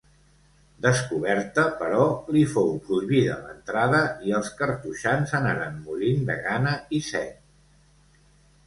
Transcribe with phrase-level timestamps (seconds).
[0.85, 2.07] Descoberta, però,
[2.37, 7.41] li fou prohibida l'entrada, i els cartoixans anaren morint de gana i set.